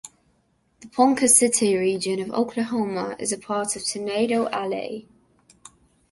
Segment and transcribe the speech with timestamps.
[0.79, 5.07] The Ponca City region of Oklahoma is part of "tornado alley".